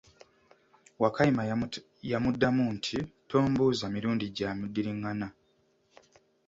Wakayima 1.01 1.43
y'amuddamu 2.11 2.63
nti, 2.75 2.97
tombuuza 3.29 3.85
mirundi 3.95 4.25
gya 4.35 4.49
muddiringana. 4.59 5.27